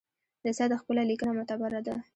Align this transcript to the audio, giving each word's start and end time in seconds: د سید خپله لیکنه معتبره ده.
د 0.43 0.45
سید 0.57 0.71
خپله 0.81 1.01
لیکنه 1.09 1.31
معتبره 1.37 1.79
ده. 1.87 1.95